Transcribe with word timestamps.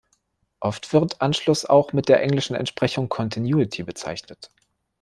Oft 0.61 0.93
wird 0.93 1.21
Anschluss 1.21 1.63
auch 1.63 1.93
mit 1.93 2.09
der 2.09 2.23
englischen 2.23 2.55
Entsprechung 2.55 3.07
Continuity 3.07 3.83
bezeichnet. 3.83 4.49